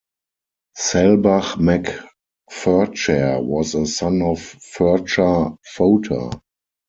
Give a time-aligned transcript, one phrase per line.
[0.75, 2.03] Selbach mac
[2.49, 6.41] Ferchair was a son of Ferchar Fota.